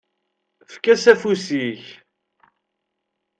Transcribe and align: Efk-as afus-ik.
Efk-as 0.63 1.05
afus-ik. 1.11 1.83